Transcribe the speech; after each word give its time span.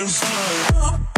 inside. 0.00 1.09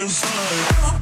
inside. 0.00 0.96